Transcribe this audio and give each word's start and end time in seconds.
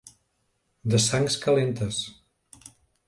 De 0.93 1.01
sangs 1.03 1.37
calentes. 1.45 2.01